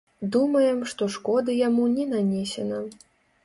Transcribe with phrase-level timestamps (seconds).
[0.35, 2.85] Думаем, што шкоды яму не нанесена.